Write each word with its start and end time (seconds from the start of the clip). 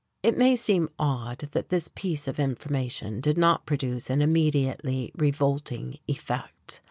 It 0.23 0.35
may 0.35 0.55
seem 0.55 0.89
odd 0.97 1.37
that 1.51 1.69
this 1.69 1.87
piece 1.87 2.27
of 2.27 2.39
information 2.39 3.21
did 3.21 3.37
not 3.37 3.67
produce 3.67 4.09
an 4.09 4.23
immediately 4.23 5.11
revolting 5.13 5.99
effect. 6.07 6.79